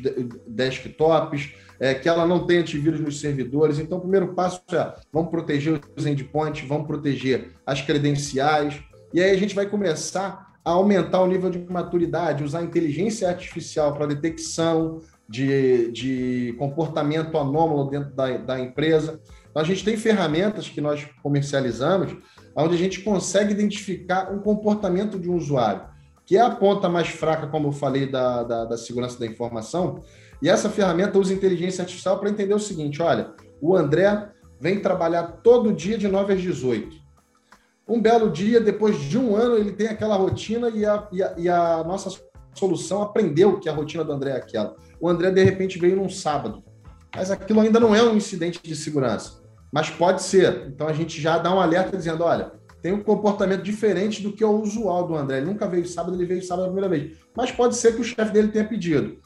desktops, 0.48 1.54
é, 1.80 1.94
que 1.94 2.08
ela 2.08 2.26
não 2.26 2.46
tem 2.46 2.60
antivírus 2.60 3.00
nos 3.00 3.20
servidores. 3.20 3.80
Então, 3.80 3.98
o 3.98 4.02
primeiro 4.02 4.34
passo 4.34 4.62
é 4.72 4.94
vamos 5.12 5.30
proteger 5.30 5.80
os 5.96 6.06
endpoints, 6.06 6.68
vamos 6.68 6.88
proteger 6.88 7.52
as 7.66 7.82
credenciais, 7.82 8.82
e 9.14 9.22
aí 9.22 9.32
a 9.32 9.38
gente 9.38 9.54
vai 9.54 9.66
começar 9.66 10.52
a 10.64 10.72
aumentar 10.72 11.22
o 11.22 11.28
nível 11.28 11.50
de 11.50 11.60
maturidade, 11.60 12.44
usar 12.44 12.64
inteligência 12.64 13.28
artificial 13.28 13.94
para 13.94 14.06
detecção 14.06 15.02
de, 15.28 15.92
de 15.92 16.56
comportamento 16.58 17.38
anômalo 17.38 17.90
dentro 17.90 18.14
da, 18.14 18.38
da 18.38 18.60
empresa. 18.60 19.20
Então, 19.50 19.62
a 19.62 19.66
gente 19.66 19.84
tem 19.84 19.98
ferramentas 19.98 20.70
que 20.70 20.80
nós 20.80 21.08
comercializamos, 21.22 22.16
onde 22.56 22.76
a 22.76 22.78
gente 22.78 23.02
consegue 23.02 23.52
identificar 23.52 24.32
um 24.32 24.40
comportamento 24.40 25.20
de 25.20 25.30
um 25.30 25.36
usuário, 25.36 25.84
que 26.32 26.38
é 26.38 26.40
a 26.40 26.50
ponta 26.50 26.88
mais 26.88 27.10
fraca, 27.10 27.46
como 27.48 27.68
eu 27.68 27.72
falei, 27.74 28.10
da, 28.10 28.44
da, 28.44 28.64
da 28.64 28.78
segurança 28.78 29.20
da 29.20 29.26
informação, 29.26 30.02
e 30.42 30.48
essa 30.48 30.70
ferramenta 30.70 31.20
usa 31.20 31.34
inteligência 31.34 31.82
artificial 31.82 32.18
para 32.20 32.30
entender 32.30 32.54
o 32.54 32.60
seguinte: 32.60 33.02
olha, 33.02 33.34
o 33.60 33.76
André 33.76 34.30
vem 34.58 34.80
trabalhar 34.80 35.24
todo 35.44 35.74
dia 35.74 35.98
de 35.98 36.08
9 36.08 36.32
às 36.32 36.42
18. 36.42 36.96
Um 37.86 38.02
belo 38.02 38.32
dia, 38.32 38.62
depois 38.62 38.98
de 38.98 39.18
um 39.18 39.36
ano, 39.36 39.58
ele 39.58 39.74
tem 39.74 39.88
aquela 39.88 40.16
rotina 40.16 40.70
e 40.70 40.86
a, 40.86 41.06
e 41.12 41.22
a, 41.22 41.34
e 41.38 41.50
a 41.50 41.84
nossa 41.84 42.10
solução 42.54 43.02
aprendeu 43.02 43.60
que 43.60 43.68
a 43.68 43.74
rotina 43.74 44.06
do 44.06 44.14
André 44.14 44.32
é 44.32 44.38
aquela. 44.38 44.78
O 45.02 45.10
André, 45.10 45.32
de 45.32 45.44
repente, 45.44 45.78
veio 45.78 45.98
num 45.98 46.08
sábado. 46.08 46.64
Mas 47.14 47.30
aquilo 47.30 47.60
ainda 47.60 47.78
não 47.78 47.94
é 47.94 48.02
um 48.02 48.16
incidente 48.16 48.62
de 48.64 48.74
segurança. 48.74 49.42
Mas 49.70 49.90
pode 49.90 50.22
ser. 50.22 50.68
Então 50.70 50.88
a 50.88 50.94
gente 50.94 51.20
já 51.20 51.38
dá 51.38 51.54
um 51.54 51.60
alerta 51.60 51.98
dizendo: 51.98 52.24
olha, 52.24 52.54
tem 52.82 52.92
um 52.92 53.04
comportamento 53.04 53.62
diferente 53.62 54.24
do 54.24 54.34
que 54.34 54.44
o 54.44 54.62
usual 54.62 55.08
do 55.08 55.16
André. 55.16 55.38
Ele 55.38 55.48
nunca 55.48 55.68
veio 55.68 55.88
sábado, 55.88 56.16
ele 56.16 56.26
veio 56.26 56.44
sábado 56.44 56.66
a 56.66 56.72
primeira 56.72 56.90
vez. 56.90 57.18
Mas 57.36 57.52
pode 57.52 57.76
ser 57.76 57.96
que 57.96 58.02
o 58.02 58.04
chefe 58.04 58.32
dele 58.32 58.48
tenha 58.48 58.68
pedido. 58.68 59.18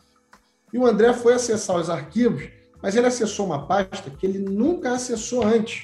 E 0.74 0.78
o 0.78 0.86
André 0.86 1.14
foi 1.14 1.34
acessar 1.34 1.78
os 1.78 1.90
arquivos, 1.90 2.50
mas 2.82 2.96
ele 2.96 3.08
acessou 3.08 3.46
uma 3.46 3.66
pasta 3.66 4.10
que 4.10 4.26
ele 4.26 4.40
nunca 4.40 4.92
acessou 4.92 5.46
antes. 5.46 5.84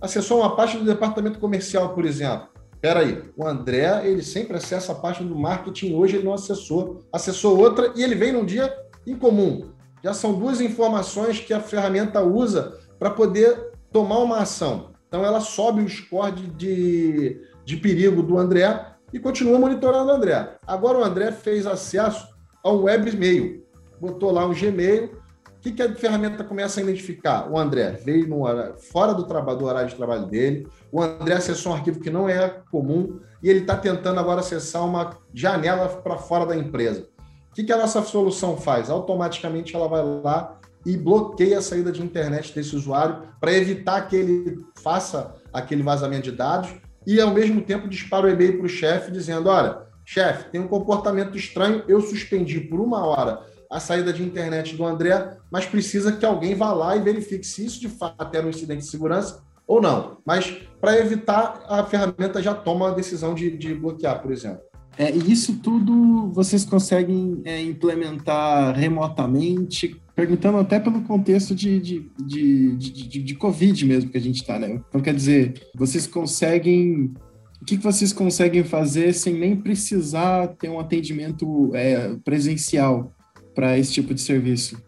Acessou 0.00 0.40
uma 0.40 0.56
pasta 0.56 0.78
do 0.78 0.84
departamento 0.84 1.38
comercial, 1.38 1.94
por 1.94 2.04
exemplo. 2.04 2.48
Espera 2.74 3.00
aí, 3.00 3.22
o 3.36 3.46
André, 3.46 4.06
ele 4.06 4.22
sempre 4.22 4.56
acessa 4.56 4.92
a 4.92 4.94
pasta 4.94 5.24
do 5.24 5.36
marketing, 5.36 5.94
hoje 5.94 6.16
ele 6.16 6.24
não 6.24 6.34
acessou. 6.34 7.04
Acessou 7.12 7.58
outra 7.58 7.92
e 7.96 8.02
ele 8.02 8.14
vem 8.14 8.32
num 8.32 8.44
dia 8.44 8.72
incomum. 9.06 9.70
Já 10.02 10.14
são 10.14 10.32
duas 10.32 10.60
informações 10.60 11.40
que 11.40 11.52
a 11.52 11.60
ferramenta 11.60 12.22
usa 12.22 12.78
para 12.98 13.10
poder 13.10 13.72
tomar 13.92 14.18
uma 14.18 14.38
ação. 14.38 14.90
Então 15.08 15.24
ela 15.24 15.40
sobe 15.40 15.82
o 15.82 15.88
score 15.88 16.32
de, 16.32 16.46
de, 16.50 17.40
de 17.64 17.76
perigo 17.78 18.22
do 18.22 18.38
André 18.38 18.94
e 19.12 19.18
continua 19.18 19.58
monitorando 19.58 20.10
o 20.10 20.14
André. 20.14 20.56
Agora 20.66 20.98
o 20.98 21.04
André 21.04 21.32
fez 21.32 21.66
acesso 21.66 22.28
ao 22.62 22.82
web 22.82 23.10
e-mail 23.10 23.68
botou 24.00 24.30
lá 24.30 24.46
um 24.46 24.54
Gmail. 24.54 25.18
O 25.56 25.60
que, 25.60 25.72
que 25.72 25.82
a 25.82 25.92
ferramenta 25.94 26.44
começa 26.44 26.78
a 26.78 26.82
identificar? 26.82 27.50
O 27.50 27.58
André 27.58 27.90
veio 28.04 28.28
no 28.28 28.44
horário, 28.44 28.78
fora 28.78 29.12
do, 29.12 29.24
do 29.24 29.64
horário 29.64 29.88
de 29.88 29.96
trabalho 29.96 30.26
dele, 30.26 30.68
o 30.92 31.02
André 31.02 31.34
acessou 31.34 31.72
um 31.72 31.74
arquivo 31.74 31.98
que 31.98 32.10
não 32.10 32.28
é 32.28 32.60
comum 32.70 33.18
e 33.42 33.50
ele 33.50 33.60
está 33.60 33.76
tentando 33.76 34.20
agora 34.20 34.40
acessar 34.40 34.86
uma 34.86 35.18
janela 35.34 35.88
para 35.88 36.16
fora 36.16 36.46
da 36.46 36.56
empresa. 36.56 37.08
O 37.50 37.54
que, 37.54 37.64
que 37.64 37.72
a 37.72 37.76
nossa 37.76 38.00
solução 38.02 38.56
faz? 38.56 38.88
Automaticamente 38.88 39.74
ela 39.74 39.88
vai 39.88 40.02
lá 40.22 40.58
e 40.88 40.96
bloqueia 40.96 41.58
a 41.58 41.62
saída 41.62 41.92
de 41.92 42.02
internet 42.02 42.54
desse 42.54 42.74
usuário 42.74 43.24
para 43.38 43.52
evitar 43.52 44.08
que 44.08 44.16
ele 44.16 44.64
faça 44.82 45.34
aquele 45.52 45.82
vazamento 45.82 46.30
de 46.30 46.32
dados 46.32 46.70
e, 47.06 47.20
ao 47.20 47.34
mesmo 47.34 47.60
tempo, 47.60 47.86
dispara 47.86 48.26
o 48.26 48.30
e-mail 48.30 48.56
para 48.56 48.64
o 48.64 48.70
chefe 48.70 49.12
dizendo: 49.12 49.50
olha, 49.50 49.82
chefe, 50.02 50.50
tem 50.50 50.58
um 50.58 50.66
comportamento 50.66 51.36
estranho, 51.36 51.84
eu 51.86 52.00
suspendi 52.00 52.58
por 52.58 52.80
uma 52.80 53.04
hora 53.04 53.42
a 53.70 53.78
saída 53.78 54.14
de 54.14 54.22
internet 54.22 54.74
do 54.76 54.84
André, 54.86 55.36
mas 55.52 55.66
precisa 55.66 56.10
que 56.10 56.24
alguém 56.24 56.54
vá 56.54 56.72
lá 56.72 56.96
e 56.96 57.00
verifique 57.00 57.46
se 57.46 57.66
isso 57.66 57.78
de 57.78 57.90
fato 57.90 58.34
era 58.34 58.46
um 58.46 58.50
incidente 58.50 58.80
de 58.80 58.86
segurança 58.86 59.42
ou 59.66 59.82
não. 59.82 60.16
Mas 60.24 60.50
para 60.80 60.98
evitar, 60.98 61.64
a 61.68 61.84
ferramenta 61.84 62.40
já 62.40 62.54
toma 62.54 62.88
a 62.88 62.94
decisão 62.94 63.34
de, 63.34 63.58
de 63.58 63.74
bloquear, 63.74 64.22
por 64.22 64.32
exemplo. 64.32 64.62
É, 64.96 65.14
e 65.14 65.30
isso 65.30 65.58
tudo 65.58 66.32
vocês 66.32 66.64
conseguem 66.64 67.42
é, 67.44 67.62
implementar 67.62 68.74
remotamente, 68.74 70.00
perguntando 70.18 70.58
até 70.58 70.80
pelo 70.80 71.02
contexto 71.02 71.54
de, 71.54 71.78
de, 71.78 72.10
de, 72.18 72.76
de, 72.76 73.22
de 73.22 73.34
Covid 73.36 73.86
mesmo 73.86 74.10
que 74.10 74.18
a 74.18 74.20
gente 74.20 74.40
está, 74.40 74.58
né? 74.58 74.82
Então, 74.88 75.00
quer 75.00 75.14
dizer, 75.14 75.54
vocês 75.76 76.08
conseguem 76.08 77.14
o 77.62 77.64
que, 77.64 77.76
vocês 77.76 78.12
conseguem 78.12 78.64
fazer 78.64 79.12
sem 79.12 79.34
nem 79.34 79.54
precisar 79.54 80.48
ter 80.58 80.68
um 80.68 80.80
atendimento 80.80 81.70
é, 81.74 82.16
presencial? 82.24 83.12
para 83.58 83.76
esse 83.76 83.92
tipo 83.92 84.14
de 84.14 84.20
serviço? 84.20 84.80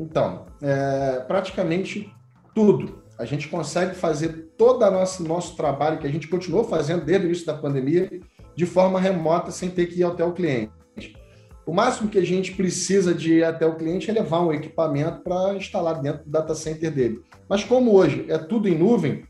Então, 0.00 0.46
é, 0.60 1.20
praticamente 1.28 2.12
tudo. 2.52 3.04
A 3.16 3.24
gente 3.24 3.46
consegue 3.46 3.94
fazer 3.94 4.50
todo 4.58 4.84
o 4.84 4.90
nosso, 4.90 5.22
nosso 5.22 5.56
trabalho 5.56 6.00
que 6.00 6.08
a 6.08 6.10
gente 6.10 6.26
continuou 6.26 6.64
fazendo 6.64 7.04
desde 7.04 7.24
o 7.24 7.28
início 7.28 7.46
da 7.46 7.54
pandemia 7.54 8.10
de 8.56 8.66
forma 8.66 9.00
remota, 9.00 9.52
sem 9.52 9.70
ter 9.70 9.86
que 9.86 10.00
ir 10.00 10.04
até 10.04 10.24
o 10.24 10.32
cliente. 10.32 10.72
O 11.66 11.74
máximo 11.74 12.08
que 12.08 12.18
a 12.18 12.24
gente 12.24 12.52
precisa 12.52 13.12
de 13.12 13.34
ir 13.34 13.44
até 13.44 13.66
o 13.66 13.74
cliente 13.74 14.08
é 14.08 14.14
levar 14.14 14.40
um 14.40 14.52
equipamento 14.52 15.20
para 15.22 15.56
instalar 15.56 16.00
dentro 16.00 16.24
do 16.24 16.30
data 16.30 16.54
center 16.54 16.94
dele. 16.94 17.20
Mas 17.48 17.64
como 17.64 17.92
hoje 17.92 18.24
é 18.28 18.38
tudo 18.38 18.68
em 18.68 18.78
nuvem, 18.78 19.24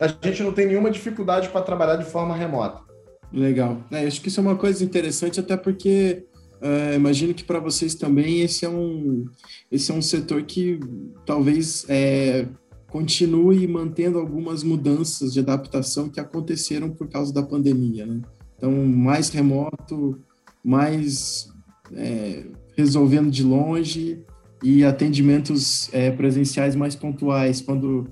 a 0.00 0.08
gente 0.08 0.42
não 0.42 0.52
tem 0.52 0.66
nenhuma 0.66 0.90
dificuldade 0.90 1.50
para 1.50 1.60
trabalhar 1.60 1.96
de 1.96 2.06
forma 2.06 2.34
remota. 2.34 2.80
Legal. 3.30 3.82
É, 3.90 4.06
acho 4.06 4.20
que 4.22 4.28
isso 4.28 4.40
é 4.40 4.42
uma 4.42 4.56
coisa 4.56 4.82
interessante, 4.82 5.38
até 5.38 5.56
porque 5.56 6.24
Uh, 6.56 6.94
imagino 6.94 7.34
que 7.34 7.44
para 7.44 7.58
vocês 7.58 7.94
também 7.94 8.40
esse 8.40 8.64
é 8.64 8.68
um, 8.68 9.26
esse 9.70 9.90
é 9.90 9.94
um 9.94 10.00
setor 10.00 10.42
que 10.42 10.80
talvez 11.26 11.84
é, 11.86 12.46
continue 12.88 13.68
mantendo 13.68 14.18
algumas 14.18 14.62
mudanças 14.62 15.34
de 15.34 15.40
adaptação 15.40 16.08
que 16.08 16.18
aconteceram 16.18 16.88
por 16.88 17.08
causa 17.08 17.32
da 17.32 17.42
pandemia, 17.42 18.06
né? 18.06 18.22
Então, 18.56 18.72
mais 18.72 19.28
remoto, 19.28 20.18
mais 20.66 21.48
é, 21.94 22.44
resolvendo 22.76 23.30
de 23.30 23.44
longe 23.44 24.26
e 24.60 24.84
atendimentos 24.84 25.88
é, 25.94 26.10
presenciais 26.10 26.74
mais 26.74 26.96
pontuais, 26.96 27.60
quando 27.60 28.08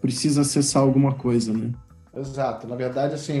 precisa 0.00 0.40
acessar 0.40 0.82
alguma 0.82 1.12
coisa, 1.14 1.52
né? 1.52 1.70
Exato. 2.16 2.66
Na 2.66 2.76
verdade, 2.76 3.14
assim, 3.14 3.40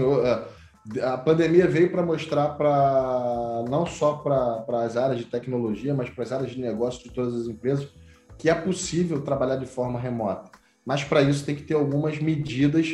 a 1.02 1.16
pandemia 1.16 1.66
veio 1.66 1.90
para 1.90 2.02
mostrar 2.02 2.50
para 2.50 3.64
não 3.70 3.86
só 3.86 4.16
para 4.16 4.84
as 4.84 4.98
áreas 4.98 5.20
de 5.20 5.24
tecnologia, 5.24 5.94
mas 5.94 6.10
para 6.10 6.24
as 6.24 6.32
áreas 6.32 6.50
de 6.50 6.60
negócio 6.60 7.02
de 7.02 7.10
todas 7.10 7.34
as 7.34 7.46
empresas 7.46 7.88
que 8.36 8.50
é 8.50 8.54
possível 8.54 9.22
trabalhar 9.22 9.56
de 9.56 9.66
forma 9.66 9.98
remota. 9.98 10.50
Mas 10.84 11.02
para 11.02 11.22
isso 11.22 11.44
tem 11.44 11.56
que 11.56 11.62
ter 11.62 11.74
algumas 11.74 12.18
medidas, 12.20 12.88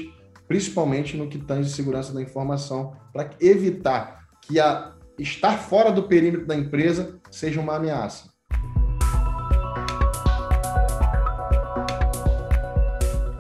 principalmente 0.47 1.17
no 1.17 1.29
que 1.29 1.39
tange 1.39 1.69
segurança 1.71 2.13
da 2.13 2.23
informação, 2.23 2.93
para 3.13 3.31
evitar 3.41 4.29
que 4.41 4.61
a 4.61 4.95
estar 5.19 5.59
fora 5.59 5.93
do 5.93 6.05
perímetro 6.05 6.47
da 6.47 6.57
empresa 6.57 7.21
seja 7.31 7.61
uma 7.61 7.77
ameaça. 7.77 8.33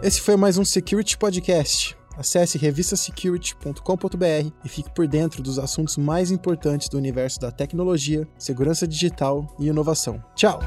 Esse 0.02 0.21
foi 0.21 0.37
mais 0.37 0.59
um 0.59 0.64
Security 0.64 1.16
Podcast. 1.16 1.97
Acesse 2.16 2.59
revistasecurity.com.br 2.59 4.52
e 4.64 4.69
fique 4.69 4.93
por 4.95 5.09
dentro 5.09 5.43
dos 5.43 5.59
assuntos 5.59 5.97
mais 5.97 6.31
importantes 6.31 6.88
do 6.88 6.97
universo 6.97 7.40
da 7.40 7.50
tecnologia, 7.50 8.28
segurança 8.38 8.87
digital 8.87 9.57
e 9.59 9.66
inovação. 9.66 10.23
Tchau! 10.37 10.61